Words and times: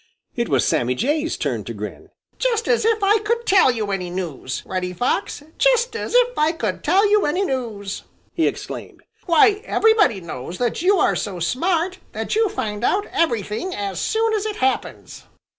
It 0.35 0.49
was 0.49 0.67
Sammy 0.67 0.95
Jay's 0.95 1.37
turn 1.37 1.63
to 1.65 1.75
grin, 1.75 2.09
"Just 2.39 2.67
as 2.67 2.85
if 2.85 3.03
I 3.03 3.19
could 3.19 3.45
tell 3.45 3.69
you 3.69 3.91
any 3.91 4.09
news, 4.09 4.63
Reddy 4.65 4.93
Fox! 4.93 5.43
Just 5.59 5.95
as 5.95 6.15
if 6.15 6.35
I 6.35 6.53
could 6.53 6.83
tell 6.83 7.07
you 7.07 7.27
any 7.27 7.43
news!" 7.45 8.01
he 8.33 8.47
exclaimed. 8.47 9.03
"Why, 9.27 9.61
everybody 9.63 10.19
knows 10.19 10.57
that 10.57 10.81
you 10.81 10.97
are 10.97 11.15
so 11.15 11.39
smart 11.39 11.99
that 12.13 12.35
you 12.35 12.49
find 12.49 12.83
out 12.83 13.05
everything 13.11 13.75
as 13.75 13.99
soon 13.99 14.33
as 14.33 14.47
it 14.47 14.55
happens." 14.55 15.25